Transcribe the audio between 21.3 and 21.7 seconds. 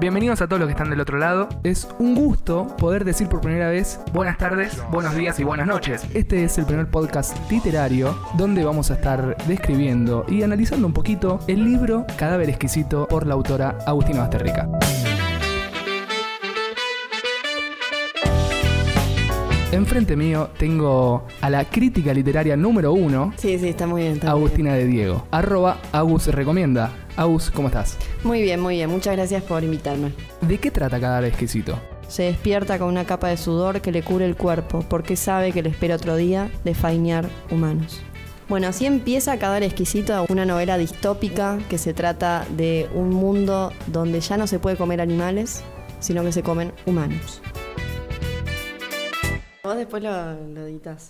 a la